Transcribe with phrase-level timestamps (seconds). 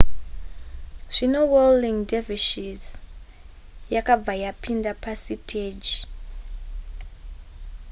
[1.13, 2.85] zvino whirling dervishes
[3.95, 5.97] yakabva yapinda pasiteji